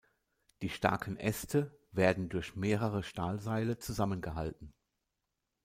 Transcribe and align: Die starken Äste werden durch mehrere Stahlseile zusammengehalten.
Die 0.63 0.69
starken 0.69 1.15
Äste 1.15 1.77
werden 1.91 2.27
durch 2.27 2.55
mehrere 2.55 3.03
Stahlseile 3.03 3.77
zusammengehalten. 3.77 4.73